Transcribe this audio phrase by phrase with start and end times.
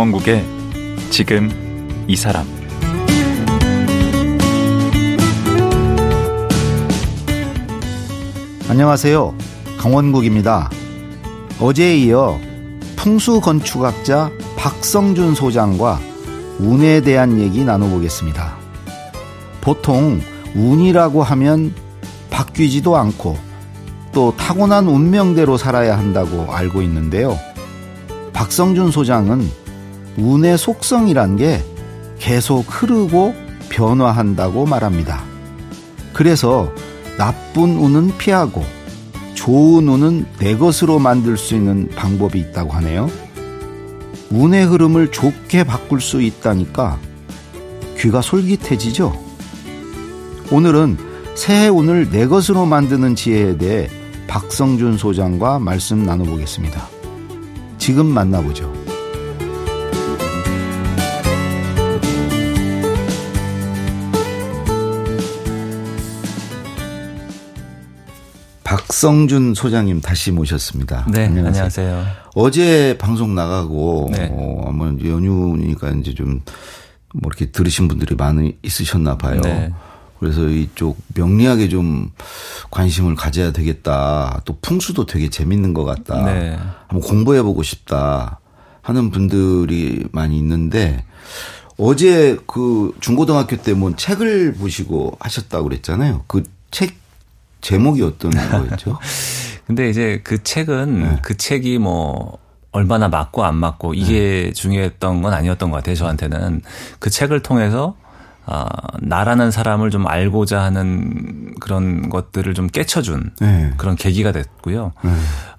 [0.00, 0.46] 강원국의
[1.10, 1.50] 지금
[2.08, 2.46] 이 사람
[8.66, 9.34] 안녕하세요.
[9.78, 10.70] 강원국입니다.
[11.60, 12.40] 어제에 이어
[12.96, 16.00] 풍수 건축학자 박성준 소장과
[16.60, 18.56] 운에 대한 얘기 나눠보겠습니다.
[19.60, 20.22] 보통
[20.54, 21.74] 운이라고 하면
[22.30, 23.36] 바뀌지도 않고
[24.12, 27.38] 또 타고난 운명대로 살아야 한다고 알고 있는데요.
[28.32, 29.69] 박성준 소장은
[30.16, 31.62] 운의 속성이란 게
[32.18, 33.34] 계속 흐르고
[33.68, 35.22] 변화한다고 말합니다.
[36.12, 36.72] 그래서
[37.16, 38.64] 나쁜 운은 피하고
[39.34, 43.10] 좋은 운은 내 것으로 만들 수 있는 방법이 있다고 하네요.
[44.30, 46.98] 운의 흐름을 좋게 바꿀 수 있다니까
[47.98, 49.12] 귀가 솔깃해지죠?
[50.52, 50.98] 오늘은
[51.34, 53.88] 새해 운을 내 것으로 만드는 지혜에 대해
[54.26, 56.88] 박성준 소장과 말씀 나눠보겠습니다.
[57.78, 58.79] 지금 만나보죠.
[69.00, 71.06] 박성준 소장님 다시 모셨습니다.
[71.10, 71.46] 네, 안녕하세요.
[71.48, 72.06] 안녕하세요.
[72.34, 74.28] 어제 방송 나가고 네.
[74.30, 76.42] 어, 아마 연휴니까 이제 좀
[77.14, 79.40] 뭐 이렇게 들으신 분들이 많이 있으셨나 봐요.
[79.40, 79.72] 네.
[80.20, 82.10] 그래서 이쪽 명리학에 좀
[82.70, 84.42] 관심을 가져야 되겠다.
[84.44, 86.22] 또 풍수도 되게 재밌는 것 같다.
[86.26, 86.56] 네.
[86.86, 88.38] 한번 공부해 보고 싶다
[88.82, 91.04] 하는 분들이 많이 있는데
[91.78, 96.24] 어제 그 중고등학교 때 뭐 책을 보시고 하셨다고 그랬잖아요.
[96.28, 96.99] 그책
[97.60, 98.98] 제목이 어떤 거였죠?
[99.66, 101.18] 근데 이제 그 책은 네.
[101.22, 102.38] 그 책이 뭐
[102.72, 104.52] 얼마나 맞고 안 맞고 이게 네.
[104.52, 105.94] 중요했던 건 아니었던 것 같아요.
[105.94, 106.62] 저한테는
[106.98, 107.94] 그 책을 통해서
[108.46, 108.66] 아,
[109.00, 113.72] 나라는 사람을 좀 알고자 하는 그런 것들을 좀 깨쳐준 네.
[113.76, 114.92] 그런 계기가 됐고요.
[115.04, 115.10] 네.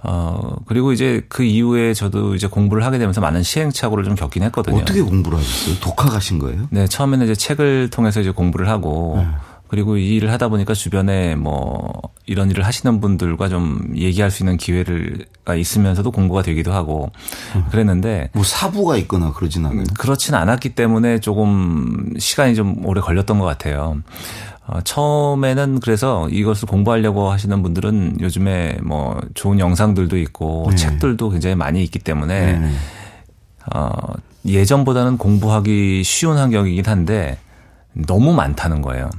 [0.03, 4.79] 어, 그리고 이제 그 이후에 저도 이제 공부를 하게 되면서 많은 시행착오를 좀 겪긴 했거든요.
[4.79, 5.75] 어떻게 공부를 하셨어요?
[5.79, 6.67] 독학하신 거예요?
[6.69, 9.27] 네, 처음에는 이제 책을 통해서 이제 공부를 하고 네.
[9.71, 11.93] 그리고 이 일을 하다 보니까 주변에 뭐
[12.25, 17.09] 이런 일을 하시는 분들과 좀 얘기할 수 있는 기회가 있으면서도 공부가 되기도 하고
[17.71, 19.85] 그랬는데 뭐 사부가 있거나 그러진 않아요.
[19.97, 24.01] 그렇진 않았기 때문에 조금 시간이 좀 오래 걸렸던 것 같아요.
[24.67, 30.75] 어, 처음에는 그래서 이것을 공부하려고 하시는 분들은 요즘에 뭐 좋은 영상들도 있고 네.
[30.75, 32.71] 책들도 굉장히 많이 있기 때문에 네.
[33.73, 33.89] 어,
[34.45, 37.37] 예전보다는 공부하기 쉬운 환경이긴 한데
[37.93, 39.09] 너무 많다는 거예요.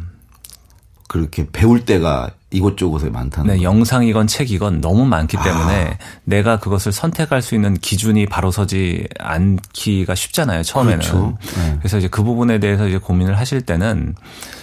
[1.12, 3.54] 그렇게 배울 때가 이곳저곳에 많다는.
[3.54, 5.98] 네, 영상이건 책이건 너무 많기 때문에 아.
[6.24, 10.62] 내가 그것을 선택할 수 있는 기준이 바로 서지 않기가 쉽잖아요.
[10.62, 10.98] 처음에는.
[11.00, 11.36] 그렇죠.
[11.56, 11.76] 네.
[11.80, 14.14] 그래서 이제 그 부분에 대해서 이제 고민을 하실 때는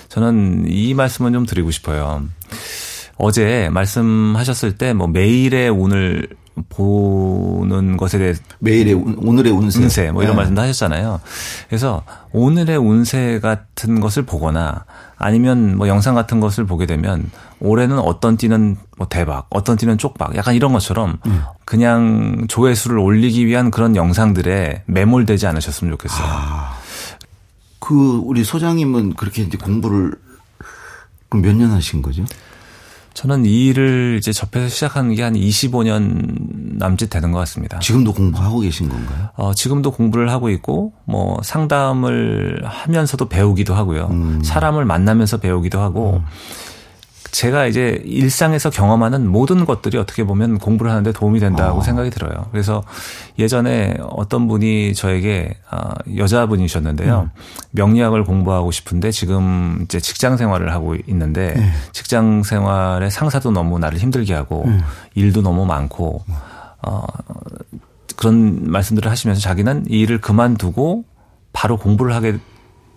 [0.07, 2.23] 저는 이 말씀은 좀 드리고 싶어요.
[3.17, 6.29] 어제 말씀하셨을 때 뭐 매일의 운을
[6.67, 10.37] 보는 것에 대해 매일의 오늘의 운세, 운세 뭐 이런 네.
[10.37, 11.19] 말씀도 하셨잖아요.
[11.67, 14.85] 그래서 오늘의 운세 같은 것을 보거나
[15.17, 20.35] 아니면 뭐 영상 같은 것을 보게 되면 올해는 어떤 띠는 뭐 대박, 어떤 띠는 쪽박,
[20.35, 21.43] 약간 이런 것처럼 음.
[21.65, 26.25] 그냥 조회수를 올리기 위한 그런 영상들에 매몰되지 않으셨으면 좋겠어요.
[26.25, 26.77] 아,
[27.79, 30.13] 그 우리 소장님은 그렇게 이제 공부를
[31.29, 32.23] 그럼 몇 년 하신 거죠?
[33.19, 37.77] 저는 이 일을 이제 접해서 시작한 게 한 25년 남짓 되는 것 같습니다.
[37.79, 39.27] 지금도 공부하고 계신 건가요?
[39.35, 44.07] 어, 지금도 공부를 하고 있고, 뭐, 상담을 하면서도 배우기도 하고요.
[44.11, 44.41] 음.
[44.41, 46.25] 사람을 만나면서 배우기도 하고, 음.
[47.31, 51.81] 제가 이제 일상에서 경험하는 모든 것들이 어떻게 보면 공부를 하는데 도움이 된다고 어.
[51.81, 52.47] 생각이 들어요.
[52.51, 52.83] 그래서
[53.37, 57.29] 예전에 어떤 분이 저에게 아, 여자분이셨는데요.
[57.33, 57.41] 음.
[57.71, 61.71] 명리학을 공부하고 싶은데 지금 이제 직장 생활을 하고 있는데 네.
[61.91, 64.81] 직장 생활에 상사도 너무 나를 힘들게 하고 음.
[65.15, 66.23] 일도 너무 많고
[66.81, 67.03] 어
[68.15, 71.05] 그런 말씀들을 하시면서 자기는 이 일을 그만두고
[71.53, 72.37] 바로 공부를 하게 하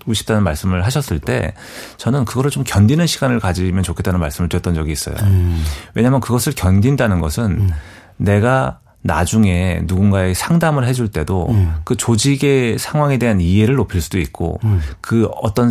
[0.04, 1.54] 고 싶다는 말씀을 하셨을 때
[1.96, 5.16] 저는 그거를 좀 견디는 시간을 가지면 좋겠다는 말씀을 드렸던 적이 있어요.
[5.22, 5.62] 음.
[5.94, 7.70] 왜냐하면 그것을 견딘다는 것은 음.
[8.16, 11.74] 내가 나중에 누군가의 상담을 해줄 때도 음.
[11.84, 14.80] 그 조직의 상황에 대한 이해를 높일 수도 있고 음.
[15.00, 15.70] 그 어떤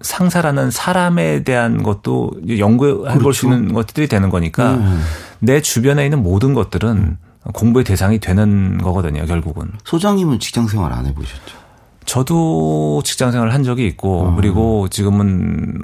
[0.00, 3.54] 상사라는 사람에 대한 것도 연구해 볼수 그렇죠.
[3.54, 5.02] 있는 것들이 되는 거니까 음.
[5.38, 7.18] 내 주변에 있는 모든 것들은 음.
[7.52, 9.72] 공부의 대상이 되는 거거든요, 결국은.
[9.84, 11.61] 소장님은 직장 생활 안 해보셨죠?
[12.04, 14.36] 저도 직장 생활을 한 적이 있고 음.
[14.36, 15.76] 그리고 지금은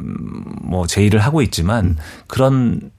[0.62, 1.96] 뭐 제 일을 하고 있지만 음.
[2.26, 2.90] 그런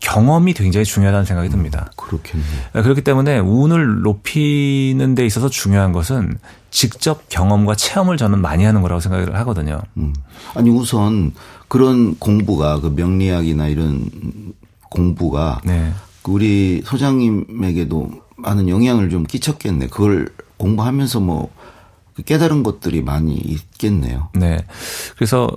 [0.00, 1.90] 경험이 굉장히 중요하다는 생각이 듭니다.
[1.96, 2.48] 그렇겠네요.
[2.74, 6.38] 네, 그렇기 때문에 운을 높이는 데 있어서 중요한 것은
[6.70, 9.80] 직접 경험과 체험을 저는 많이 하는 거라고 생각을 하거든요.
[9.98, 10.14] 음.
[10.54, 11.32] 아니 우선
[11.68, 14.08] 그런 공부가 그 명리학이나 이런
[14.88, 15.92] 공부가 네.
[16.24, 19.88] 우리 소장님에게도 많은 영향을 좀 끼쳤겠네.
[19.88, 21.50] 그걸 공부하면서 뭐
[22.24, 24.28] 깨달은 것들이 많이 있겠네요.
[24.34, 24.58] 네.
[25.16, 25.48] 그래서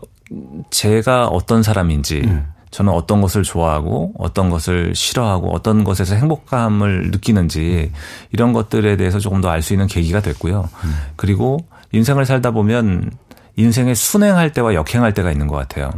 [0.70, 2.44] 제가 어떤 사람인지 네.
[2.72, 7.92] 저는 어떤 것을 좋아하고 어떤 것을 싫어하고 어떤 것에서 행복감을 느끼는지
[8.32, 10.70] 이런 것들에 대해서 조금 더 알 수 있는 계기가 됐고요.
[10.84, 10.96] 음.
[11.16, 11.60] 그리고
[11.92, 13.12] 인생을 살다 보면
[13.58, 15.92] 인생에 순행할 때와 역행할 때가 있는 것 같아요.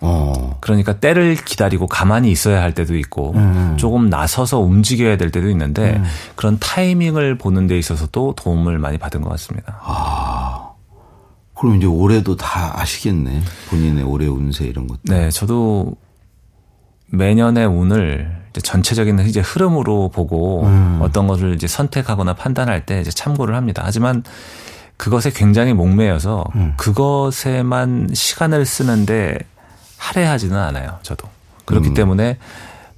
[0.00, 0.56] 어.
[0.60, 3.76] 그러니까 때를 기다리고 가만히 있어야 할 때도 있고 음.
[3.78, 6.04] 조금 나서서 움직여야 될 때도 있는데 음.
[6.36, 9.78] 그런 타이밍을 보는 데 있어서도 도움을 많이 받은 것 같습니다.
[9.82, 10.70] 아.
[11.54, 13.42] 그럼 이제 올해도 다 아시겠네.
[13.68, 15.02] 본인의 올해 운세 이런 것들.
[15.14, 15.94] 네, 저도
[17.08, 21.00] 매년의 운을 이제 전체적인 이제 흐름으로 보고 음.
[21.02, 23.82] 어떤 것을 이제 선택하거나 판단할 때 이제 참고를 합니다.
[23.84, 24.24] 하지만
[24.96, 26.74] 그것에 굉장히 목매여서 음.
[26.76, 29.38] 그것에만 시간을 쓰는데
[30.00, 30.98] 할애하지는 않아요.
[31.02, 31.28] 저도
[31.66, 31.94] 그렇기 음.
[31.94, 32.38] 때문에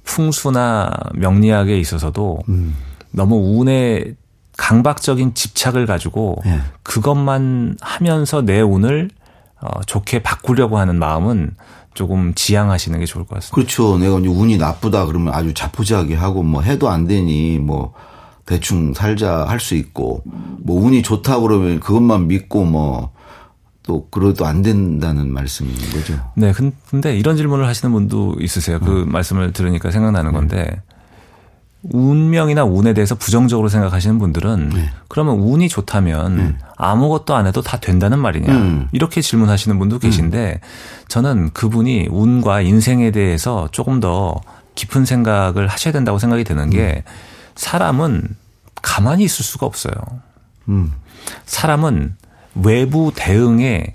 [0.03, 2.75] 풍수나 명리학에 있어서도 음.
[3.11, 4.13] 너무 운에
[4.57, 6.59] 강박적인 집착을 가지고 네.
[6.83, 9.09] 그것만 하면서 내 운을
[9.61, 11.55] 어, 좋게 바꾸려고 하는 마음은
[11.93, 13.55] 조금 지양하시는 게 좋을 것 같습니다.
[13.55, 13.97] 그렇죠.
[13.97, 17.93] 내가 이제 운이 나쁘다 그러면 아주 자포자기 하고 뭐 해도 안 되니 뭐
[18.45, 23.11] 대충 살자 할 수 있고 뭐 운이 좋다 그러면 그것만 믿고 뭐
[23.83, 26.19] 또 그래도 안 된다는 말씀인 거죠.
[26.35, 26.53] 네,
[26.89, 28.79] 근데 이런 질문을 하시는 분도 있으세요.
[28.79, 29.05] 그 어.
[29.05, 30.37] 말씀을 들으니까 생각나는 네.
[30.37, 30.81] 건데
[31.91, 34.89] 운명이나 운에 대해서 부정적으로 생각하시는 분들은 네.
[35.09, 36.55] 그러면 운이 좋다면 네.
[36.77, 38.87] 아무것도 안 해도 다 된다는 말이냐 음.
[38.93, 41.05] 이렇게 질문하시는 분도 계신데 음.
[41.09, 44.39] 저는 그분이 운과 인생에 대해서 조금 더
[44.75, 47.11] 깊은 생각을 하셔야 된다고 생각이 드는 게 음.
[47.55, 48.29] 사람은
[48.81, 49.93] 가만히 있을 수가 없어요.
[50.69, 50.93] 음.
[51.45, 52.15] 사람은
[52.55, 53.93] 외부 대응에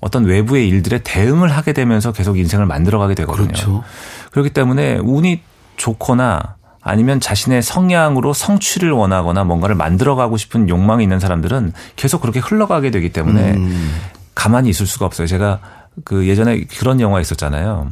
[0.00, 3.48] 어떤 외부의 일들에 대응을 하게 되면서 계속 인생을 만들어가게 되거든요.
[3.48, 3.84] 그렇죠.
[4.32, 5.40] 그렇기 때문에 운이
[5.76, 12.90] 좋거나 아니면 자신의 성향으로 성취를 원하거나 뭔가를 만들어가고 싶은 욕망이 있는 사람들은 계속 그렇게 흘러가게
[12.90, 13.90] 되기 때문에 음.
[14.34, 15.26] 가만히 있을 수가 없어요.
[15.26, 15.60] 제가
[16.04, 17.90] 그 예전에 그런 영화 있었잖아요.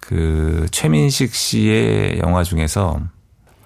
[0.00, 3.00] 그 최민식 씨의 영화 중에서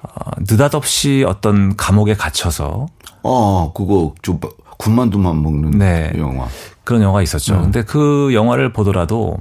[0.02, 2.86] 어, 느닷없이 어떤 감옥에 갇혀서
[3.22, 4.40] 어 그거 좀
[4.78, 6.12] 군만두만 먹는 네.
[6.18, 6.46] 영화
[6.84, 7.54] 그런 영화 있었죠.
[7.54, 7.62] 음.
[7.62, 9.38] 근데 그 영화를 보더라도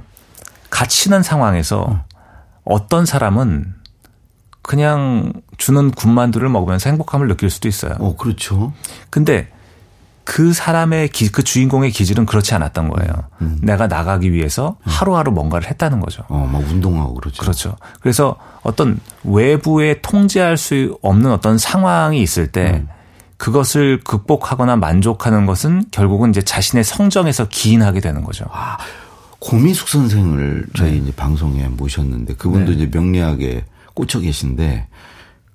[0.70, 2.00] 갇히는 상황에서 음.
[2.64, 3.74] 어떤 사람은
[4.62, 7.94] 그냥 주는 군만두를 먹으면서 행복함을 느낄 수도 있어요.
[7.98, 8.72] 어, 그렇죠.
[9.10, 9.48] 근데
[10.24, 13.12] 그 사람의 기, 그 주인공의 기질은 그렇지 않았던 거예요.
[13.40, 13.58] 음.
[13.60, 14.88] 내가 나가기 위해서 음.
[14.88, 16.22] 하루하루 뭔가를 했다는 거죠.
[16.28, 17.42] 어, 막 운동하고 그렇죠.
[17.42, 17.76] 그렇죠.
[18.00, 22.88] 그래서 어떤 외부에 통제할 수 없는 어떤 상황이 있을 때 음.
[23.42, 28.44] 그것을 극복하거나 만족하는 것은 결국은 이제 자신의 성정에서 기인하게 되는 거죠.
[28.52, 28.78] 아,
[29.40, 30.96] 고미숙 선생을 저희 네.
[30.98, 32.76] 이제 방송에 모셨는데 그분도 네.
[32.76, 34.86] 이제 명리학에 꽂혀 계신데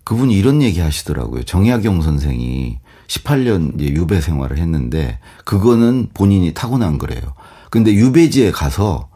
[0.03, 1.43] 그분이 이런 얘기 하시더라고요.
[1.43, 7.21] 정약용 선생이 18년 이제 유배 생활을 했는데 그거는 본인이 타고난 거래요.
[7.69, 9.07] 근데 유배지에 가서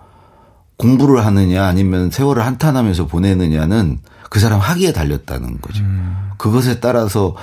[0.78, 4.00] 공부를 하느냐 아니면 세월을 한탄하면서 보내느냐는
[4.30, 5.84] 그 사람 학위에 달렸다는 거죠.
[5.84, 6.30] 음.
[6.38, 7.36] 그것에 따라서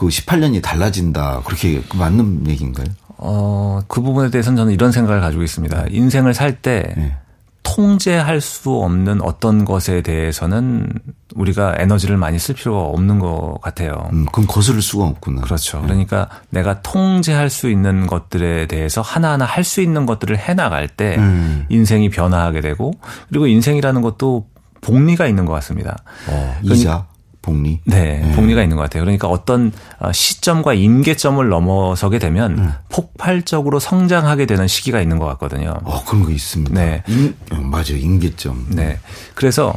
[0.00, 1.42] 그 18년이 달라진다.
[1.44, 2.86] 그렇게 맞는 얘기인가요?
[3.18, 5.88] 어, 그 부분에 대해서는 저는 이런 생각을 가지고 있습니다.
[5.90, 7.16] 인생을 살때 네.
[7.62, 10.88] 통제할 수 없는 어떤 것에 대해서는
[11.34, 14.08] 우리가 에너지를 많이 쓸 필요가 없는 것 같아요.
[14.14, 15.42] 음, 그럼 거스를 수가 없구나.
[15.42, 15.80] 그렇죠.
[15.80, 15.88] 네.
[15.88, 21.66] 그러니까 내가 통제할 수 있는 것들에 대해서 하나하나 할 수 있는 것들을 해나갈 때 음.
[21.68, 22.92] 인생이 변화하게 되고
[23.28, 24.46] 그리고 인생이라는 것도
[24.80, 25.98] 복리가 있는 것 같습니다.
[26.26, 27.04] 어, 이자.
[27.42, 27.80] 복리?
[27.84, 29.02] 네, 네, 복리가 있는 것 같아요.
[29.02, 32.72] 그러니까 어떤 어, 시점과 임계점을 넘어서게 되면 음.
[32.88, 35.74] 폭발적으로 성장하게 되는 시기가 있는 것 같거든요.
[35.84, 36.74] 어, 그런 거 있습니다.
[36.74, 37.02] 네.
[37.08, 37.96] 임, 어, 맞아요.
[37.96, 38.66] 임계점.
[38.70, 38.98] 네.
[39.34, 39.74] 그래서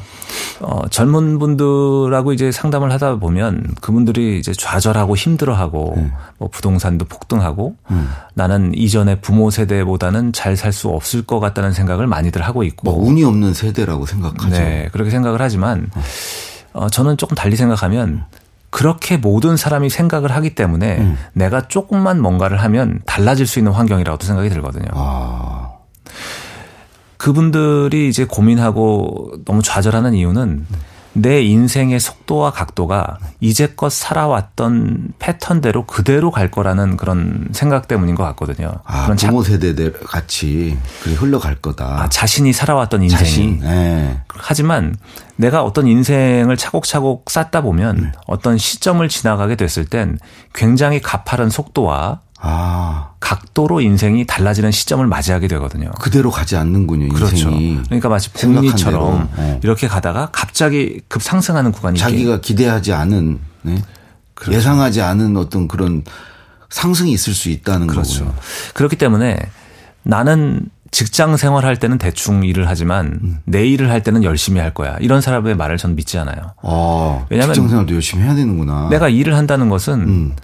[0.60, 6.12] 어, 젊은 분들하고 이제 상담을 하다 보면 그분들이 이제 좌절하고 힘들어하고 음.
[6.38, 8.10] 뭐 부동산도 폭등하고 음.
[8.34, 12.90] 나는 이전에 부모 세대보다는 잘 살 수 없을 것 같다는 생각을 많이들 하고 있고.
[12.92, 14.50] 뭐 운이 없는 세대라고 생각하죠.
[14.50, 14.90] 네.
[14.92, 16.02] 그렇게 생각을 하지만 어.
[16.74, 18.26] 어, 저는 조금 달리 생각하면
[18.70, 21.18] 그렇게 모든 사람이 생각을 하기 때문에 음.
[21.34, 24.88] 내가 조금만 뭔가를 하면 달라질 수 있는 환경이라고도 생각이 들거든요.
[24.94, 25.74] 아.
[27.18, 30.68] 그분들이 이제 고민하고 너무 좌절하는 이유는 음.
[31.14, 38.74] 내 인생의 속도와 각도가 이제껏 살아왔던 패턴대로 그대로 갈 거라는 그런 생각 때문인 것 같거든요.
[38.84, 39.74] 아, 그런 부모 세대
[40.06, 42.04] 같이 흘러갈 거다.
[42.04, 43.20] 아, 자신이 살아왔던 인생이.
[43.20, 44.22] 자신, 네.
[44.28, 44.96] 하지만
[45.36, 48.12] 내가 어떤 인생을 차곡차곡 쌓다 보면 네.
[48.28, 50.18] 어떤 시점을 지나가게 됐을 땐
[50.54, 53.12] 굉장히 가파른 속도와 아.
[53.22, 55.90] 각도로 인생이 달라지는 시점을 맞이하게 되거든요.
[56.00, 57.14] 그대로 가지 않는군요.
[57.14, 57.50] 그렇죠.
[57.50, 59.60] 그러니까 마치 복리처럼 네.
[59.64, 63.82] 이렇게 가다가 갑자기 급 상승하는 구간이 자기가 기대하지 않은 네?
[64.34, 64.58] 그렇죠.
[64.58, 66.04] 예상하지 않은 어떤 그런
[66.70, 68.26] 상승이 있을 수 있다는 그렇죠.
[68.26, 68.40] 거군요.
[68.74, 69.38] 그렇기 때문에
[70.04, 73.38] 나는 직장 생활할 때는 대충 일을 하지만 음.
[73.46, 74.98] 내 일을 할 때는 열심히 할 거야.
[75.00, 76.52] 이런 사람의 말을 저는 믿지 않아요.
[76.62, 78.90] 아, 왜냐하면 직장 생활도 열심히 해야 되는구나.
[78.90, 80.36] 내가 일을 한다는 것은 음.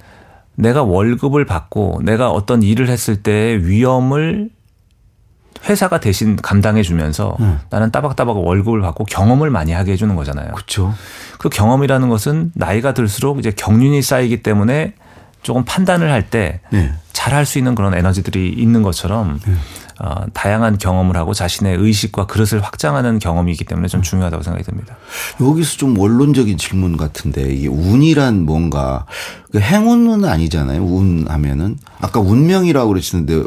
[0.60, 4.50] 내가 월급을 받고 내가 어떤 일을 했을 때 위험을
[5.68, 7.60] 회사가 대신 감당해 주면서 음.
[7.70, 10.51] 나는 따박따박 월급을 받고 경험을 많이 하게 해주는 거잖아요.
[10.51, 10.94] 그렇죠.
[11.38, 14.94] 그 경험이라는 것은 나이가 들수록 이제 경륜이 쌓이기 때문에
[15.42, 16.92] 조금 판단을 할때 네.
[17.13, 19.54] 잘할 수 있는 그런 에너지들이 있는 것처럼 네.
[20.01, 24.98] 어, 다양한 경험을 하고 자신의 의식과 그릇을 확장하는 경험이 있기 때문에 좀 중요하다고 생각이 듭니다.
[25.41, 29.06] 여기서 좀 원론적인 질문 같은데 이게 운이란 뭔가
[29.51, 30.82] 그 행운은 아니잖아요.
[30.82, 33.44] 운 하면은 아까 운명이라고 그러시는데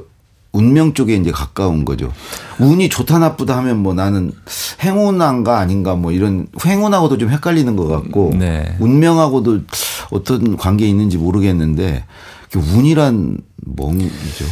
[0.53, 2.13] 운명 쪽에 이제 가까운 거죠.
[2.59, 4.33] 운이 좋다 나쁘다 하면 뭐 나는
[4.83, 8.77] 행운한가 아닌가 뭐 이런 행운하고도 좀 헷갈리는 것 같고 네.
[8.79, 9.61] 운명하고도
[10.11, 12.05] 어떤 관계 있는지 모르겠는데
[12.55, 14.45] 운이란 뭐죠?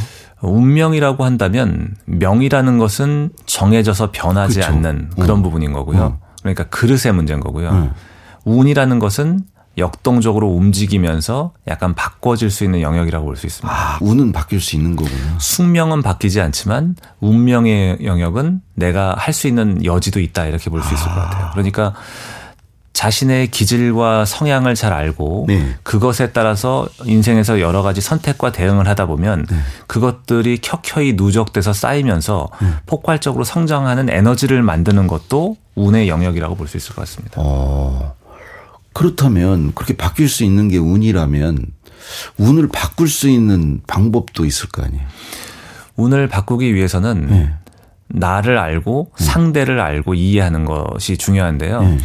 [0.43, 4.73] 운명이라고 한다면 명이라는 것은 정해져서 변하지 그렇죠.
[4.73, 5.43] 않는 그런 어.
[5.43, 6.01] 부분인 거고요.
[6.03, 6.19] 어.
[6.41, 7.69] 그러니까 그릇의 문제인 거고요.
[7.69, 7.95] 어.
[8.45, 9.41] 운이라는 것은
[9.79, 13.73] 역동적으로 움직이면서 약간 바꿔질 수 있는 영역이라고 볼 수 있습니다.
[13.73, 15.39] 아, 운은 바뀔 수 있는 거군요.
[15.39, 21.15] 숙명은 바뀌지 않지만 운명의 영역은 내가 할 수 있는 여지도 있다 이렇게 볼수 있을 아.
[21.15, 21.51] 것 같아요.
[21.53, 21.95] 그러니까
[22.93, 25.75] 자신의 기질과 성향을 잘 알고 네.
[25.85, 29.57] 그것에 따라서 인생에서 여러 가지 선택과 대응을 하다 보면 네.
[29.87, 32.69] 그것들이 켜켜이 누적돼서 쌓이면서 네.
[32.87, 37.37] 폭발적으로 성장하는 에너지를 만드는 것도 운의 영역이라고 볼 수 있을 것 같습니다.
[37.41, 38.15] 어,
[38.93, 41.59] 그렇다면 그렇게 바뀔 수 있는 게 운이라면
[42.39, 45.03] 운을 바꿀 수 있는 방법도 있을 거 아니에요.
[45.97, 47.53] 운을 바꾸기 위해서는 네.
[48.09, 49.25] 나를 알고 네.
[49.25, 51.99] 상대를 알고 이해하는 것이 중요한데요.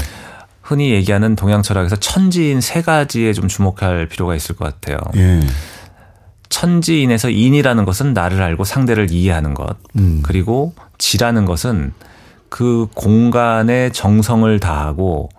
[0.65, 0.69] 네.
[0.69, 4.97] 흔히 얘기하는 동양 철학에서 천지인 세 가지에 좀 주목할 필요가 있을 것 같아요.
[5.15, 5.39] 예.
[6.49, 9.77] 천지인에서 인이라는 것은 나를 알고 상대를 이해하는 것.
[9.97, 10.21] 음.
[10.23, 11.93] 그리고 지라는 것은
[12.49, 15.29] 그 공간에 정성을 다하고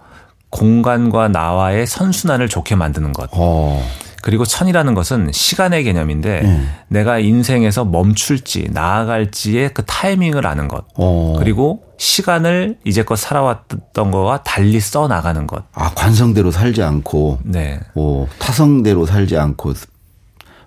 [0.51, 3.29] 공간과 나와의 선순환을 좋게 만드는 것.
[3.33, 3.85] 어.
[4.27, 6.67] 그리고 천이라는 것은 시간의 개념인데 네.
[6.89, 10.85] 내가 인생에서 멈출지 나아갈지의 그 타이밍을 아는 것.
[10.97, 11.37] 어.
[11.39, 15.63] 그리고 시간을 이제껏 살아왔던 거와 달리 써 나가는 것.
[15.73, 19.75] 아 관성대로 살지 않고, 네, 오, 타성대로 살지 않고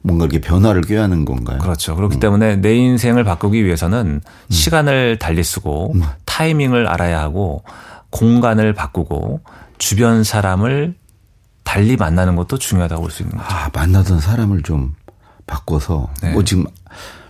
[0.04, 1.58] 뭔가 이렇게 변화를 꾀하는 건가요?
[1.60, 1.98] 그렇죠.
[1.98, 2.20] 그렇기 음.
[2.22, 4.50] 때문에 내 인생을 바꾸기 위해서는 음.
[4.50, 6.04] 시간을 달리 쓰고 음.
[6.24, 7.63] 타이밍을 알아야 하고
[8.10, 9.42] 공간을 바꾸고
[9.80, 10.96] 주변 사람을
[11.69, 13.47] 달리 만나는 것도 중요하다고 볼 수 있는 거죠.
[13.49, 14.95] 아, 만나던 사람을 좀
[15.45, 16.31] 바꿔서 네.
[16.31, 16.65] 뭐 지금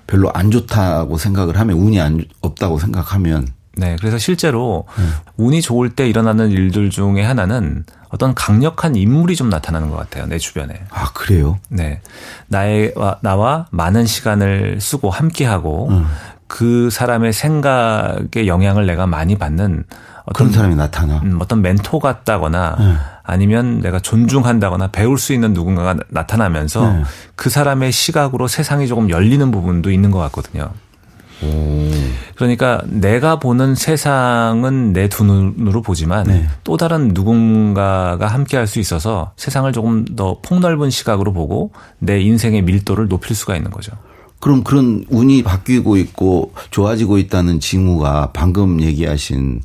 [0.08, 3.96] 별로 안 좋다고 생각을 하면 운이 안 없다고 생각하면 네.
[4.00, 5.14] 그래서 실제로 음.
[5.38, 10.26] 운이 좋을 때 일어나는 일들 중에 하나는 어떤 강력한 인물이 좀 나타나는 것 같아요.
[10.26, 10.82] 내 주변에.
[10.90, 11.60] 아, 그래요?
[11.70, 12.02] 네.
[12.48, 16.08] 나의, 나와 많은 시간을 쓰고 함께하고 음.
[16.48, 19.84] 그 사람의 생각의 영향을 내가 많이 받는
[20.34, 21.22] 그런 사람이 나타나.
[21.24, 22.94] 음, 어떤 멘토 같다거나 네.
[23.24, 27.04] 아니면 내가 존중한다거나 배울 수 있는 누군가가 나타나면서 네.
[27.36, 30.70] 그 사람의 시각으로 세상이 조금 열리는 부분도 있는 것 같거든요.
[31.42, 31.90] 오.
[32.36, 36.48] 그러니까 내가 보는 세상은 내 두 눈으로 보지만 네.
[36.64, 42.62] 또 다른 누군가가 함께 할 수 있어서 세상을 조금 더 폭넓은 시각으로 보고 내 인생의
[42.64, 43.94] 밀도를 높일 수가 있는 거죠.
[44.40, 49.62] 그럼 그런 운이 바뀌고 있고 좋아지고 있다는 징후가 방금 얘기하신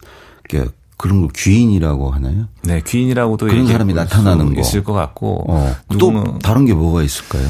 [0.97, 2.49] 그런 걸 귀인이라고 하나요?
[2.63, 5.75] 네, 귀인이라고도 그런 사람이 나타나는 거 있을 것 같고 어.
[5.99, 7.47] 또 다른 게 뭐가 있을까요?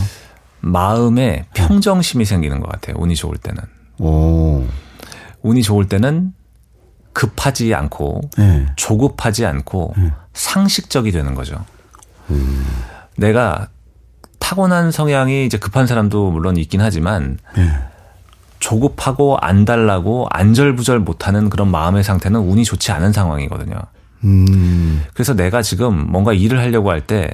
[0.61, 2.97] 마음에 평정심이 생기는 것 같아요.
[2.99, 3.63] 운이 좋을 때는.
[3.99, 4.65] 오.
[5.43, 6.33] 운이 좋을 때는
[7.13, 8.67] 급하지 않고 네.
[8.77, 10.13] 조급하지 않고 네.
[10.33, 11.65] 상식적이 되는 거죠.
[12.31, 12.67] 음.
[13.17, 13.69] 내가
[14.39, 17.71] 타고난 성향이 이제 급한 사람도 물론 있긴 하지만 네.
[18.65, 23.75] 조급하고 안달나고 안절부절 못하는 그런 마음의 상태는 운이 좋지 않은 상황이거든요.
[24.25, 25.05] 음.
[25.13, 27.29] 그래서 내가 지금 뭔가 일을 하려고 할 때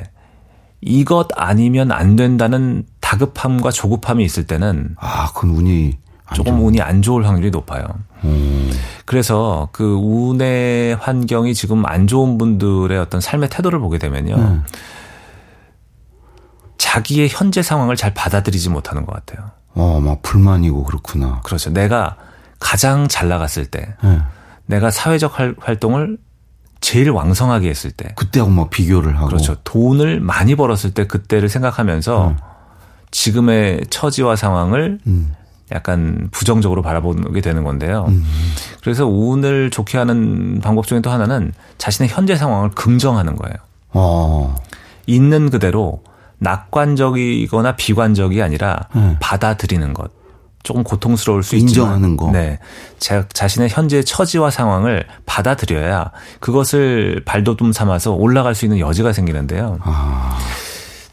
[0.81, 5.99] 이것 아니면 안 된다는 다급함과 조급함이 있을 때는 아, 그건 운이
[6.35, 6.65] 조금 좋은.
[6.65, 7.85] 운이 안 좋을 확률이 높아요.
[8.25, 8.73] 음.
[9.05, 14.35] 그래서 그 운의 환경이 지금 안 좋은 분들의 어떤 삶의 태도를 보게 되면요.
[14.35, 14.65] 음.
[16.77, 19.51] 자기의 현재 상황을 잘 받아들이지 못하는 것 같아요.
[19.75, 21.41] 어, 막 불만이고 그렇구나.
[21.45, 21.71] 그렇죠.
[21.71, 22.17] 내가
[22.59, 24.21] 가장 잘 나갔을 때, 네.
[24.67, 26.19] 내가 사회적 활동을
[26.81, 29.57] 제일 왕성하게 했을 때, 그때하고 막 비교를 하고, 그렇죠.
[29.65, 32.37] 돈을 많이 벌었을 때 그때를 생각하면서 음.
[33.11, 35.35] 지금의 처지와 상황을 음.
[35.73, 38.07] 약간 부정적으로 바라보게 되는 건데요.
[38.09, 38.25] 음.
[38.83, 43.55] 그래서 운을 좋게 하는 방법 중에 또 하나는 자신의 현재 상황을 긍정하는 거예요.
[43.93, 44.57] 어.
[45.07, 46.03] 있는 그대로
[46.41, 49.17] 낙관적이거나 비관적이 아니라 네.
[49.21, 50.11] 받아들이는 것.
[50.63, 52.31] 조금 고통스러울 수 인정하는 있지만, 거.
[52.33, 52.59] 네,
[52.99, 59.79] 자, 자신의 현재 처지와 상황을 받아들여야 그것을 발돋움 삼아서 올라갈 수 있는 여지가 생기는데요.
[59.83, 60.39] 아.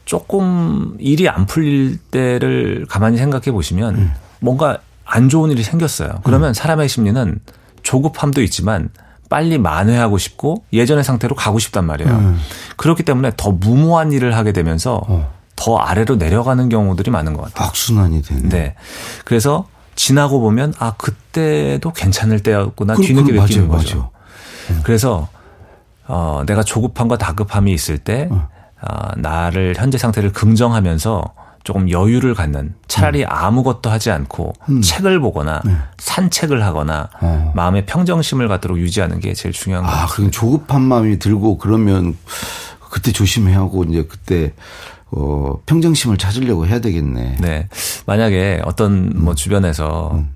[0.04, 4.12] 조금 일이 안 풀릴 때를 가만히 생각해 보시면 음.
[4.40, 6.20] 뭔가 안 좋은 일이 생겼어요.
[6.24, 6.54] 그러면 음.
[6.54, 7.40] 사람의 심리는
[7.82, 8.90] 조급함도 있지만
[9.28, 12.10] 빨리 만회하고 싶고 예전의 상태로 가고 싶단 말이에요.
[12.10, 12.40] 음.
[12.76, 15.32] 그렇기 때문에 더 무모한 일을 하게 되면서 어.
[15.56, 17.68] 더 아래로 내려가는 경우들이 많은 것 같아요.
[17.68, 18.48] 악순환이 되네.
[18.48, 18.74] 네.
[19.24, 19.66] 그래서
[19.96, 23.96] 지나고 보면 아 그때도 괜찮을 때였구나 그, 뒤늦게 그, 느끼는 맞아요, 거죠.
[23.96, 24.10] 맞아요.
[24.70, 24.80] 음.
[24.84, 25.28] 그래서
[26.06, 28.48] 어 내가 조급함과 다급함이 있을 때 어.
[28.80, 31.34] 어, 나를 현재 상태를 긍정하면서
[31.64, 33.26] 조금 여유를 갖는 차라리 음.
[33.28, 34.80] 아무것도 하지 않고 음.
[34.80, 35.76] 책을 보거나 네.
[35.98, 37.52] 산책을 하거나 어.
[37.54, 39.96] 마음의 평정심을 갖도록 유지하는 게 제일 중요한 거죠.
[39.96, 42.16] 아, 그럼 조급한 마음이 들고 그러면
[42.90, 44.54] 그때 조심해야 하고 이제 그때
[45.10, 47.36] 어, 평정심을 찾으려고 해야 되겠네.
[47.40, 47.68] 네.
[48.06, 49.36] 만약에 어떤 뭐 음.
[49.36, 50.34] 주변에서 음.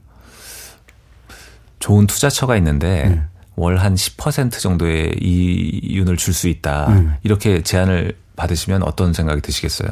[1.78, 3.22] 좋은 투자처가 있는데 네.
[3.56, 6.88] 월한 10% 정도의 이윤을 줄 수 있다.
[6.88, 7.14] 음.
[7.22, 9.90] 이렇게 제안을 받으시면 어떤 생각이 드시겠어요?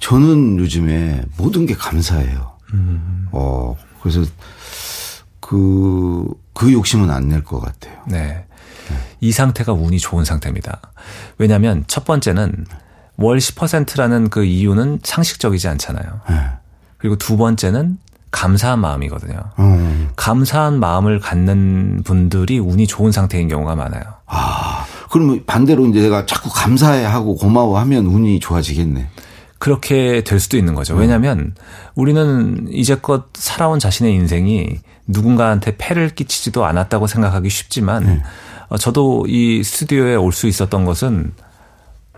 [0.00, 2.52] 저는 요즘에 모든 게 감사해요.
[2.74, 3.26] 음.
[3.32, 4.22] 어, 그래서
[5.40, 7.96] 그, 그 욕심은 안 낼 것 같아요.
[8.06, 8.44] 네.
[8.88, 8.96] 네.
[9.20, 10.80] 이 상태가 운이 좋은 상태입니다.
[11.38, 12.66] 왜냐하면 첫 번째는
[13.16, 16.20] 월 10%라는 그 이유는 상식적이지 않잖아요.
[16.28, 16.36] 네.
[16.98, 17.98] 그리고 두 번째는
[18.30, 19.38] 감사한 마음이거든요.
[19.58, 20.10] 음.
[20.16, 24.02] 감사한 마음을 갖는 분들이 운이 좋은 상태인 경우가 많아요.
[24.26, 29.08] 아, 그러면 반대로 이제 내가 자꾸 감사해 하고 고마워하면 운이 좋아지겠네.
[29.60, 30.94] 그렇게 될 수도 있는 거죠.
[30.94, 31.00] 음.
[31.00, 31.54] 왜냐하면
[31.94, 38.22] 우리는 이제껏 살아온 자신의 인생이 누군가한테 폐를 끼치지도 않았다고 생각하기 쉽지만 네.
[38.70, 41.32] 어, 저도 이 스튜디오에 올 수 있었던 것은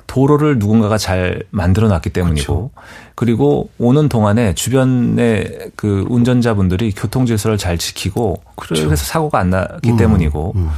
[0.06, 2.70] 도로를 누군가가 잘 만들어 놨기 때문이고 그렇죠.
[3.14, 8.84] 그리고 오는 동안에 주변의 그 운전자분들이 교통 질서를 잘 지키고 그렇죠.
[8.84, 10.70] 그래서 사고가 안 나기 음, 때문이고 음.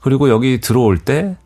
[0.00, 1.36] 그리고 여기 들어올 때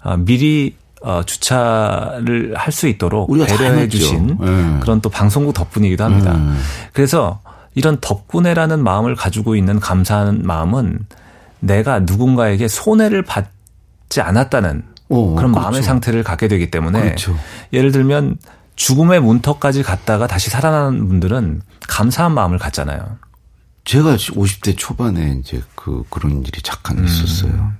[0.00, 4.80] 아, 미리 어, 주차를 할 수 있도록 배려해 주신 네.
[4.80, 6.32] 그런 또 방송국 덕분이기도 합니다.
[6.34, 6.58] 음.
[6.92, 7.40] 그래서
[7.74, 11.06] 이런 덕분에라는 마음을 가지고 있는 감사한 마음은
[11.60, 15.60] 내가 누군가에게 손해를 받지 않았다는 오, 그런 그렇죠.
[15.60, 17.36] 마음의 상태를 갖게 되기 때문에 그렇죠.
[17.72, 18.38] 예를 들면
[18.76, 23.18] 죽음의 문턱까지 갔다가 다시 살아나는 분들은 감사한 마음을 갖잖아요.
[23.84, 27.04] 제가 50대 초반에 이제 그 그런 일이 잠깐 음.
[27.04, 27.72] 있었어요.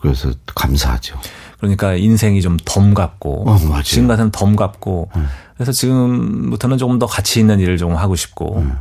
[0.00, 1.18] 그래서 감사하죠.
[1.58, 5.26] 그러니까 인생이 좀 덤 같고 어, 지금 같은 덤 같고 음.
[5.54, 8.72] 그래서 지금부터는 조금 더 가치 있는 일을 좀 하고 싶고 음.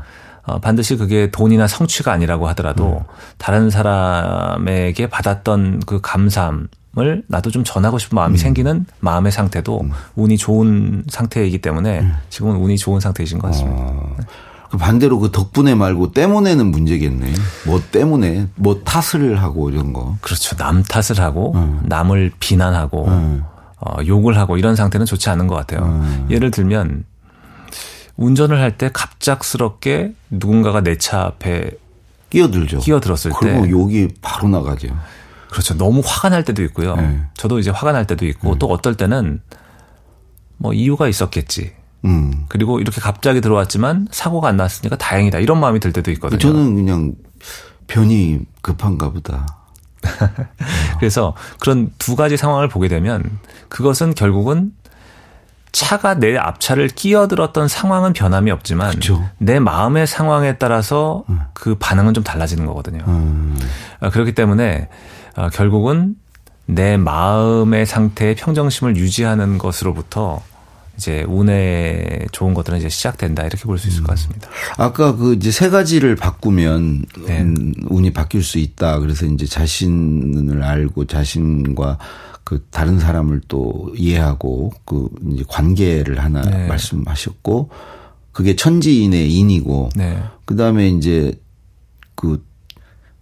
[0.43, 3.13] 어, 반드시 그게 돈이나 성취가 아니라고 하더라도 음.
[3.37, 6.67] 다른 사람에게 받았던 그 감사함
[6.99, 8.37] 을 나도 좀 전하고 싶은 마음이 음.
[8.37, 9.91] 생기는 마음의 상태도 음.
[10.15, 12.13] 운이 좋은 상태이기 때문에 음.
[12.31, 13.83] 지금은 운이 좋은 상태이신 것 같습니다.
[13.83, 14.15] 어.
[14.69, 17.33] 그 반대로 그 덕분에 말고 때문에는 문제겠네.
[17.65, 20.17] 뭐 때문에 뭐 탓을 하고 이런 거.
[20.21, 20.55] 그렇죠.
[20.57, 21.81] 남 탓을 하고 음.
[21.85, 23.43] 남을 비난하고 음.
[23.79, 25.85] 어, 욕을 하고 이런 상태는 좋지 않은 것 같아요.
[25.85, 26.27] 음.
[26.29, 27.03] 예를 들면
[28.17, 31.71] 운전을 할 때 갑작스럽게 누군가가 내 차 앞에
[32.29, 32.79] 끼어들죠.
[32.79, 34.89] 끼어들었을 때 그리고 욕이 바로 나가죠.
[35.49, 35.77] 그렇죠.
[35.77, 36.95] 너무 화가 날 때도 있고요.
[36.97, 37.21] 네.
[37.35, 38.59] 저도 이제 화가 날 때도 있고 네.
[38.59, 39.39] 또 어떨 때는
[40.57, 41.73] 뭐 이유가 있었겠지.
[42.07, 42.45] 음.
[42.47, 45.39] 그리고 이렇게 갑자기 들어왔지만 사고가 안 났으니까 다행이다.
[45.39, 46.39] 이런 마음이 들 때도 있거든요.
[46.39, 47.13] 저는 그냥
[47.87, 49.45] 변이 급한가 보다.
[50.99, 53.23] 그래서 그런 두 가지 상황을 보게 되면
[53.69, 54.71] 그것은 결국은
[55.71, 59.29] 차가 내 앞차를 끼어들었던 상황은 변함이 없지만 그렇죠.
[59.37, 61.41] 내 마음의 상황에 따라서 음.
[61.53, 63.03] 그 반응은 좀 달라지는 거거든요.
[63.07, 63.59] 음.
[63.99, 64.89] 아, 그렇기 때문에
[65.35, 66.15] 아, 결국은
[66.65, 70.41] 내 마음의 상태의 평정심을 유지하는 것으로부터
[70.97, 74.49] 이제 운에 좋은 것들은 이제 시작된다 이렇게 볼 수 있을 것 같습니다.
[74.77, 77.45] 아까 그 이제 세 가지를 바꾸면 네.
[77.89, 78.99] 운이 바뀔 수 있다.
[78.99, 81.99] 그래서 이제 자신을 알고 자신과
[82.43, 86.67] 그 다른 사람을 또 이해하고 그 이제 관계를 하나 네.
[86.67, 87.69] 말씀하셨고
[88.31, 90.17] 그게 천지인의 인이고 네.
[90.45, 91.33] 그다음에 이제
[92.15, 92.43] 그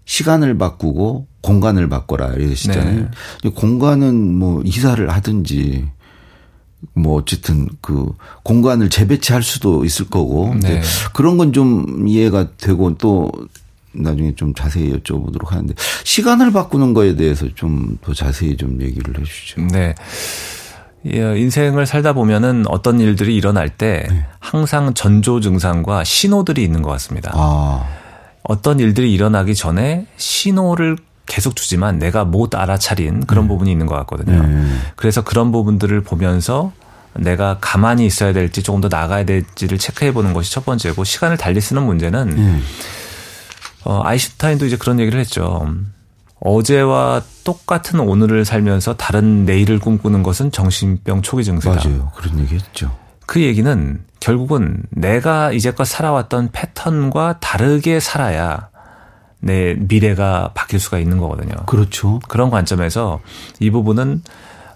[0.06, 3.10] 시간을 바꾸고 공간을 바꿔라 이러시잖아요.
[3.44, 3.50] 네.
[3.50, 5.90] 공간은 뭐 이사를 하든지
[6.94, 8.12] 뭐 어쨌든 그
[8.44, 10.82] 공간을 재배치할 수도 있을 거고 네.
[11.14, 13.32] 그런 건 좀 이해가 되고 또
[13.94, 19.62] 나중에 좀 자세히 여쭤보도록 하는데 시간을 바꾸는 거에 대해서 좀 더 자세히 좀 얘기를 해주죠.
[19.72, 19.96] 네.
[21.08, 24.26] 예, 인생을 살다 보면은 어떤 일들이 일어날 때 네.
[24.40, 27.32] 항상 전조 증상과 신호들이 있는 것 같습니다.
[27.36, 27.86] 아.
[28.42, 33.50] 어떤 일들이 일어나기 전에 신호를 계속 주지만 내가 못 알아차린 그런 네.
[33.50, 34.44] 부분이 있는 것 같거든요.
[34.44, 34.68] 네.
[34.96, 36.72] 그래서 그런 부분들을 보면서
[37.14, 41.62] 내가 가만히 있어야 될지 조금 더 나가야 될지를 체크해 보는 것이 첫 번째고 시간을 달리
[41.62, 42.64] 쓰는 문제는 음.
[43.86, 45.68] 어, 아이슈타인도 이제 그런 얘기를 했죠.
[46.42, 51.88] 어제와 똑같은 오늘을 살면서 다른 내일을 꿈꾸는 것은 정신병 초기 증세다.
[51.88, 52.12] 맞아요.
[52.16, 52.96] 그런 얘기 했죠.
[53.26, 58.70] 그 얘기는 결국은 내가 이제껏 살아왔던 패턴과 다르게 살아야
[59.40, 61.54] 내 미래가 바뀔 수가 있는 거거든요.
[61.66, 62.20] 그렇죠.
[62.28, 63.20] 그런 관점에서
[63.60, 64.24] 이 부분은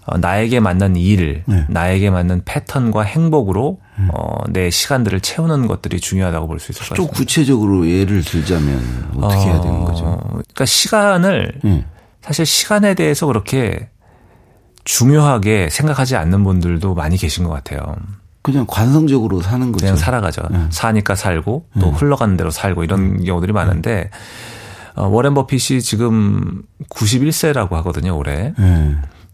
[0.06, 1.66] 어, 나에게 맞는 일, 네.
[1.68, 4.08] 나에게 맞는 패턴과 행복으로 음.
[4.14, 6.96] 어, 내 시간들을 채우는 것들이 중요하다고 볼 수 있을 것 같습니다.
[6.96, 8.80] 좀 구체적으로 예를 들자면
[9.16, 10.18] 어떻게 어, 해야 되는 거죠?
[10.28, 11.84] 그러니까 시간을 네.
[12.22, 13.88] 사실 시간에 대해서 그렇게
[14.84, 17.96] 중요하게 생각하지 않는 분들도 많이 계신 것 같아요.
[18.42, 19.84] 그냥 관성적으로 사는 거죠.
[19.84, 20.42] 그냥 살아가죠.
[20.50, 20.66] 네.
[20.70, 21.90] 사니까 살고 또 네.
[21.90, 23.24] 흘러가는 대로 살고 이런 네.
[23.24, 24.10] 경우들이 많은데
[24.94, 28.54] 어, 워렌 버핏이 지금 91세라고 하거든요, 올해.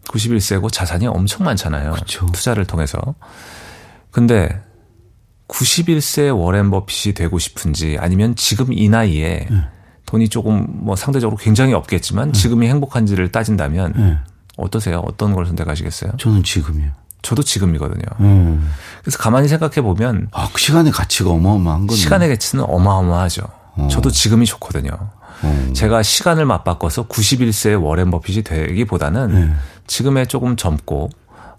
[0.05, 1.91] 91세고 자산이 엄청 많잖아요.
[1.91, 2.25] 그렇죠.
[2.27, 2.97] 투자를 통해서.
[4.11, 4.61] 근데
[5.47, 9.47] 91세 워렌 버핏이 되고 싶은지 아니면 지금 이 나이에
[10.05, 14.21] 돈이 조금 뭐 상대적으로 굉장히 없겠지만 지금이 행복한지를 따진다면
[14.57, 15.01] 어떠세요?
[15.05, 16.13] 어떤 걸 선택하시겠어요?
[16.17, 16.91] 저는 지금이요.
[17.27, 18.03] 저도 지금이거든요.
[18.21, 18.71] 음.
[19.01, 21.99] 그래서 가만히 생각해 보면 아, 그 시간의 가치가 어마어마한 거네.
[21.99, 23.43] 시간의 가치는 어마어마하죠.
[23.75, 23.89] 어.
[23.91, 24.91] 저도 지금이 좋거든요.
[25.43, 25.69] 어.
[25.73, 29.53] 제가 시간을 맞바꿔서 91세의 워렌 버핏이 되기보다는 네.
[29.87, 31.09] 지금에 조금 젊고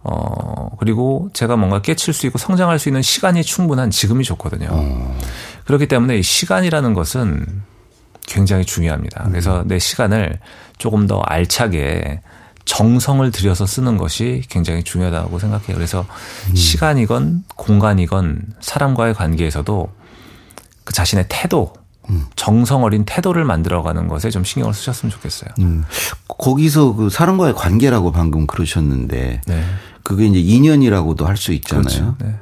[0.05, 4.69] 어 그리고 제가 뭔가 깨칠 수 있고 성장할 수 있는 시간이 충분한 지금이 좋거든요.
[4.71, 5.19] 어.
[5.67, 7.45] 그렇기 때문에 이 시간이라는 것은
[8.27, 9.25] 굉장히 중요합니다.
[9.29, 9.69] 그래서 음.
[9.69, 10.39] 내 시간을
[10.79, 12.23] 조금 더 알차게
[12.69, 15.75] 정성을 들여서 쓰는 것이 굉장히 중요하다고 생각해요.
[15.75, 16.05] 그래서
[16.51, 16.55] 음.
[16.55, 19.89] 시간이건 공간이건 사람과의 관계에서도
[20.85, 21.73] 그 자신의 태도,
[22.11, 22.27] 음.
[22.37, 25.51] 정성 어린 태도를 만들어가는 것에 좀 신경을 쓰셨으면 좋겠어요.
[25.61, 25.85] 음.
[26.29, 29.65] 거기서 그 사람과의 관계라고 방금 그러셨는데 네.
[30.03, 31.85] 그게 이제 인연이라고도 할 수 있잖아요.
[31.85, 32.17] 그렇죠.
[32.21, 32.35] 네.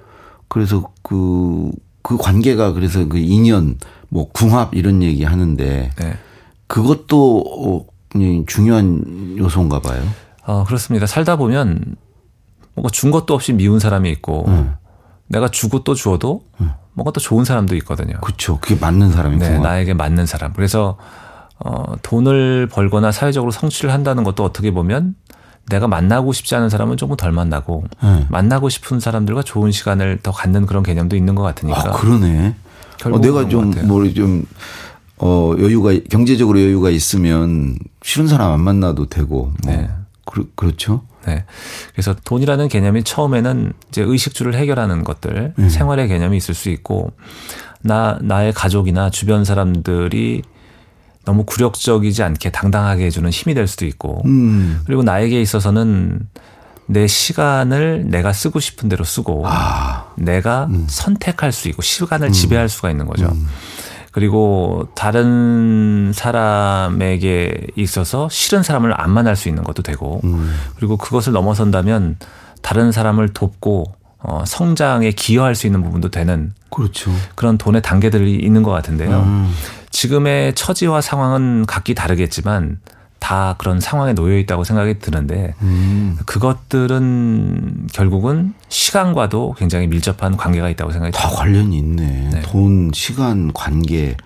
[0.49, 1.71] 그래서 그,
[2.03, 6.19] 그 관계가 그래서 그 인연, 뭐 궁합 이런 얘기 하는데 네.
[6.67, 7.96] 그것도 어,
[8.47, 10.03] 중요한 요소인가 봐요.
[10.45, 11.07] 어, 그렇습니다.
[11.07, 11.97] 살다 보면
[12.75, 14.75] 뭔가 준 것도 없이 미운 사람이 있고 음.
[15.29, 16.71] 내가 주고 또 주어도 음.
[16.93, 18.19] 뭔가 또 좋은 사람도 있거든요.
[18.21, 18.59] 그렇죠.
[18.61, 20.53] 그게 맞는 사람이 네, 나에게 맞는 사람.
[20.53, 20.97] 그래서
[21.59, 25.15] 어, 돈을 벌거나 사회적으로 성취를 한다는 것도 어떻게 보면
[25.69, 28.27] 내가 만나고 싶지 않은 사람은 조금 덜 만나고 네.
[28.29, 31.81] 만나고 싶은 사람들과 좋은 시간을 더 갖는 그런 개념도 있는 것 같으니까.
[31.81, 32.55] 아, 그러네.
[33.05, 34.47] 어, 내가 좀, 뭐, 좀,
[35.19, 39.53] 어, 여유가, 경제적으로 여유가 있으면 싫은 사람 안 만나도 되고.
[39.65, 39.75] 뭐.
[39.75, 39.89] 네.
[40.25, 41.03] 그, 그렇죠.
[41.27, 41.45] 네.
[41.93, 45.69] 그래서 돈이라는 개념이 처음에는 이제 의식주를 해결하는 것들, 음.
[45.69, 47.13] 생활의 개념이 있을 수 있고,
[47.81, 50.43] 나, 나의 가족이나 주변 사람들이
[51.25, 54.81] 너무 굴욕적이지 않게 당당하게 해주는 힘이 될 수도 있고, 음.
[54.85, 56.29] 그리고 나에게 있어서는
[56.87, 60.13] 내 시간을 내가 쓰고 싶은 대로 쓰고, 아.
[60.17, 60.87] 내가 음.
[60.89, 62.33] 선택할 수 있고, 시간을 음.
[62.33, 63.35] 지배할 수가 있는 거죠.
[64.17, 64.19] 음.
[64.19, 70.55] 그리고 다른 사람에게 있어서 싫은 사람을 안 만날 수 있는 것도 되고 음.
[70.77, 72.17] 그리고 그것을 넘어선다면
[72.63, 73.85] 다른 사람을 돕고
[74.21, 77.13] 어, 성장에 기여할 수 있는 부분도 되는 그렇죠.
[77.35, 79.21] 그런 돈의 단계들이 있는 것 같은데요.
[79.21, 79.55] 음.
[79.91, 82.81] 지금의 처지와 상황은 각기 다르겠지만
[83.19, 86.19] 다 그런 상황에 놓여 있다고 생각이 드는데 음.
[86.27, 91.41] 그것들은 결국은 시간과도 굉장히 밀접한 관계가 있다고 생각이 다 듭니다.
[91.41, 92.31] 관련이 있네.
[92.33, 92.43] 네.
[92.43, 94.17] 돈, 시간, 관계.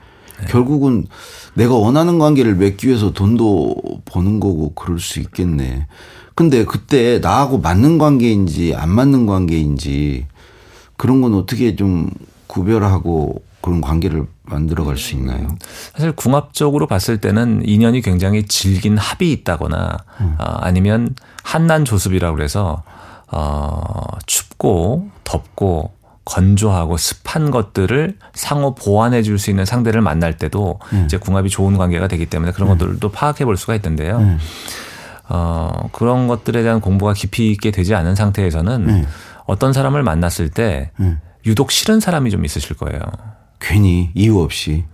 [0.41, 0.47] 네.
[0.49, 1.07] 결국은
[1.55, 5.87] 내가 원하는 관계를 맺기 위해서 돈도 버는 거고 그럴 수 있겠네.
[6.35, 10.27] 근데 그때 나하고 맞는 관계인지 안 맞는 관계인지
[10.97, 12.11] 그런 건 어떻게 좀
[12.47, 15.57] 구별하고 그런 관계를 만들어갈 수 있나요?
[15.95, 20.37] 사실 궁합적으로 봤을 때는 인연이 굉장히 질긴 합이 있다거나 음.
[20.39, 22.83] 어, 아니면 한난 조습이라고 그래서
[23.29, 25.93] 어, 춥고 덥고
[26.25, 31.05] 건조하고 습한 것들을 상호 보완해 줄 수 있는 상대를 만날 때도 음.
[31.07, 32.79] 이제 궁합이 좋은 관계가 되기 때문에 그런 음.
[32.79, 34.19] 것들도 파악해 볼 수가 있던데요.
[34.19, 34.39] 음.
[35.29, 39.07] 어, 그런 것들에 대한 공부가 깊이 있게 되지 않은 상태에서는 음.
[39.47, 41.21] 어떤 사람을 만났을 때 음.
[41.47, 43.01] 유독 싫은 사람이 좀 있으실 거예요.
[43.61, 44.85] 괜히 이유 없이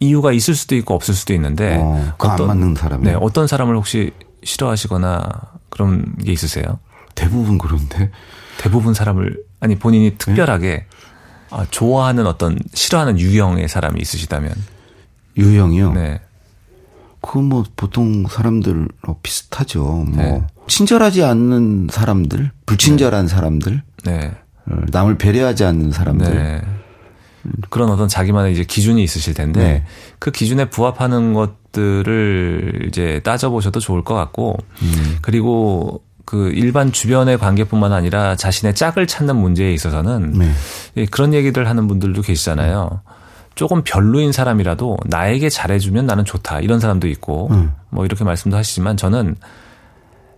[0.00, 4.12] 이유가 있을 수도 있고 없을 수도 있는데 어, 어떤 맞는 사람 네, 어떤 사람을 혹시
[4.42, 5.22] 싫어하시거나
[5.70, 6.78] 그런 게 있으세요?
[7.14, 8.10] 대부분 그런데
[8.58, 10.86] 대부분 사람을 아니 본인이 특별하게 네?
[11.50, 14.54] 아, 좋아하는 어떤 싫어하는 유형의 사람이 있으시다면
[15.36, 15.92] 유형이요?
[15.92, 16.20] 네.
[17.20, 18.88] 그건 뭐 보통 사람들
[19.22, 19.82] 비슷하죠.
[19.82, 20.46] 뭐 네.
[20.66, 23.34] 친절하지 않는 사람들, 불친절한 네.
[23.34, 24.32] 사람들, 네.
[24.66, 26.62] 어, 남을 배려하지 않는 사람들.
[27.42, 27.52] 네.
[27.70, 29.84] 그런 어떤 자기만의 이제 기준이 있으실 텐데 네.
[30.18, 35.18] 그 기준에 부합하는 것들을 이제 따져보셔도 좋을 것 같고 음.
[35.22, 40.50] 그리고 그 일반 주변의 관계뿐만 아니라 자신의 짝을 찾는 문제에 있어서는 네.
[40.96, 43.00] 예, 그런 얘기들 하는 분들도 계시잖아요.
[43.54, 47.74] 조금 별로인 사람이라도 나에게 잘해주면 나는 좋다 이런 사람도 있고 음.
[47.90, 49.36] 뭐 이렇게 말씀도 하시지만 저는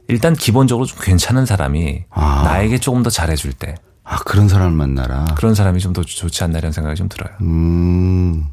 [0.08, 2.42] 일단 기본적으로 좀 괜찮은 사람이 아.
[2.44, 3.74] 나에게 조금 더 잘해줄 때.
[4.04, 5.24] 아 그런 사람을 만나라.
[5.36, 7.32] 그런 사람이 좀 더 좋지 않나 이런 생각이 좀 들어요.
[7.40, 8.46] 음.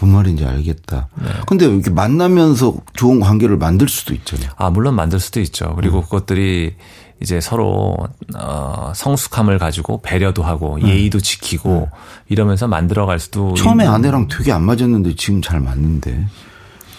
[0.00, 1.08] 뭔 말인지 알겠다.
[1.16, 1.28] 네.
[1.46, 4.50] 근데 이렇게 만나면서 좋은 관계를 만들 수도 있잖아요.
[4.56, 5.74] 아, 물론 만들 수도 있죠.
[5.74, 6.02] 그리고 음.
[6.04, 6.76] 그것들이
[7.20, 7.96] 이제 서로
[8.36, 10.86] 어 성숙함을 가지고 배려도 하고 음.
[10.86, 11.98] 예의도 지키고 음.
[12.28, 13.94] 이러면서 만들어 갈 수도 처음에 있는.
[13.96, 16.26] 아내랑 되게 안 맞았는데 지금 잘 맞는데.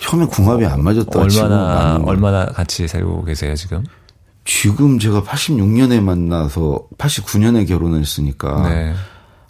[0.02, 1.19] 처음에 궁합이 안 맞았다.
[1.19, 3.84] 얼마나 얼마나 같이 살고 계세요, 지금?
[4.49, 8.95] 지금 제가 86년에 만나서 89년에 결혼했으니까 네.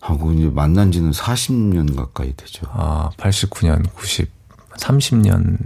[0.01, 2.67] 하고 이제 만난 지는 40년 가까이 되죠.
[2.69, 4.29] 아, 89년, 90,
[4.77, 5.57] 30년.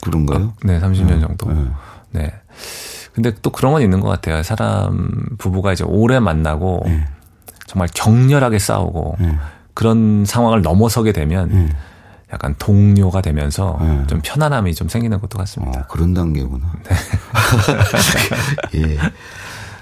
[0.00, 0.44] 그런가요?
[0.44, 1.20] 어, 네, 30년 네.
[1.20, 1.52] 정도.
[1.52, 1.66] 네.
[2.12, 2.32] 네.
[3.12, 4.42] 근데 또 그런 건 있는 것 같아요.
[4.42, 7.06] 사람, 부부가 이제 오래 만나고 네.
[7.66, 9.36] 정말 격렬하게 싸우고 네.
[9.74, 11.68] 그런 상황을 넘어서게 되면 네.
[12.32, 14.02] 약간 동료가 되면서 네.
[14.06, 15.80] 좀 편안함이 좀 생기는 것도 같습니다.
[15.80, 16.72] 어, 그런 단계구나.
[16.88, 16.96] 네.
[18.80, 18.98] 예.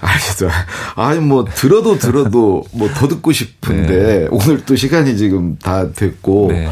[0.01, 0.47] 알겠어.
[0.95, 3.87] 아니, 뭐, 들어도 들어도 뭐 더 듣고 싶은데,
[4.21, 4.27] 네.
[4.31, 6.67] 오늘 또 시간이 지금 다 됐고, 네.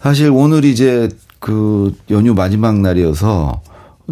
[0.00, 3.60] 사실 오늘 이제 그 연휴 마지막 날이어서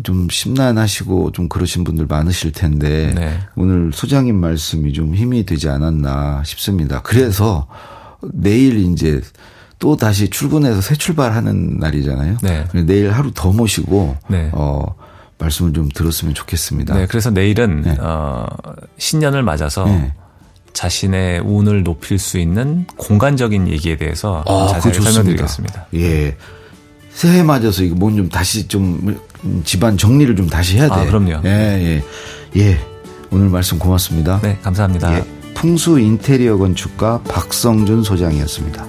[0.03, 3.39] 좀 심란하시고 좀 그러신 분들 많으실 텐데, 네.
[3.57, 7.01] 오늘 소장님 말씀이 좀 힘이 되지 않았나 싶습니다.
[7.03, 7.67] 그래서
[8.33, 9.21] 내일 이제
[9.83, 12.37] 또 다시 출근해서 새 출발하는 날이잖아요.
[12.41, 12.65] 네.
[12.87, 14.49] 내일 하루 더 모시고, 네.
[14.53, 14.85] 어,
[15.39, 16.95] 말씀을 좀 들었으면 좋겠습니다.
[16.95, 17.97] 네, 그래서 내일은 네.
[17.99, 18.47] 어,
[18.99, 20.15] 신년을 맞아서 네.
[20.73, 25.87] 자신의 운을 높일 수 있는 공간적인 얘기에 대해서 아, 자세히 설명드리겠습니다.
[25.97, 26.37] 예.
[27.13, 29.19] 새해 맞아서 이거 뭔 좀 다시 좀
[29.65, 30.95] 집안 정리를 좀 다시 해야 돼.
[30.95, 31.41] 아, 그럼요.
[31.45, 31.51] 예,
[32.55, 32.61] 예.
[32.61, 32.79] 예.
[33.33, 34.39] 오늘 말씀 고맙습니다.
[34.43, 35.13] 네, 감사합니다.
[35.19, 35.25] 예.
[35.55, 38.87] 풍수 인테리어 건축가 박성준 소장이었습니다.